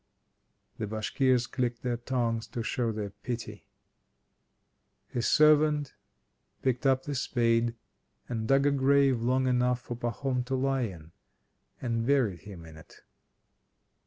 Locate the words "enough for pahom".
9.45-10.43